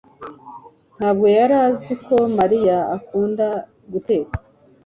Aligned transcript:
ntabwo 0.97 1.25
yari 1.37 1.55
azi 1.67 1.93
ko 2.05 2.15
mariya 2.37 2.77
akunda 2.95 3.47
guteka 3.91 4.33